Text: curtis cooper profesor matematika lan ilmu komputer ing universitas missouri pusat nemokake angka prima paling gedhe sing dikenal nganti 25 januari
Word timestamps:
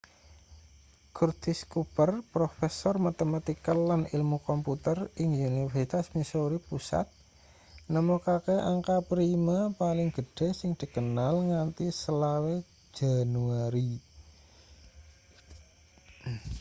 curtis 1.17 1.59
cooper 1.73 2.11
profesor 2.35 2.95
matematika 3.07 3.71
lan 3.89 4.01
ilmu 4.15 4.37
komputer 4.49 4.97
ing 5.21 5.29
universitas 5.51 6.05
missouri 6.17 6.57
pusat 6.69 7.07
nemokake 7.93 8.55
angka 8.71 8.95
prima 9.09 9.59
paling 9.81 10.09
gedhe 10.17 10.47
sing 10.59 10.71
dikenal 10.81 11.35
nganti 11.49 11.85
25 11.93 12.57
januari 12.99 13.89